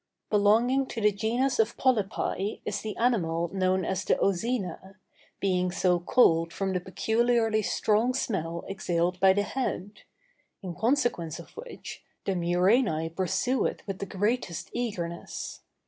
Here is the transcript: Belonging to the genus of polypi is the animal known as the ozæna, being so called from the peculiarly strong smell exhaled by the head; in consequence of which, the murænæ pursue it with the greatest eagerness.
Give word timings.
Belonging 0.31 0.87
to 0.87 0.99
the 1.01 1.11
genus 1.11 1.59
of 1.59 1.77
polypi 1.77 2.59
is 2.65 2.81
the 2.81 2.97
animal 2.97 3.49
known 3.53 3.85
as 3.85 4.03
the 4.03 4.15
ozæna, 4.15 4.95
being 5.39 5.69
so 5.69 5.99
called 5.99 6.51
from 6.51 6.73
the 6.73 6.79
peculiarly 6.79 7.61
strong 7.61 8.15
smell 8.15 8.65
exhaled 8.67 9.19
by 9.19 9.31
the 9.31 9.43
head; 9.43 9.99
in 10.63 10.73
consequence 10.73 11.37
of 11.37 11.51
which, 11.55 12.03
the 12.25 12.31
murænæ 12.31 13.15
pursue 13.15 13.67
it 13.67 13.83
with 13.85 13.99
the 13.99 14.07
greatest 14.07 14.71
eagerness. 14.73 15.59